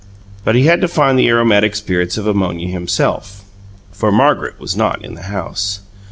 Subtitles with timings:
[0.43, 3.43] But he had to find the aromatic spirits of ammonia himself,
[3.91, 5.81] for Margaret was not in the house.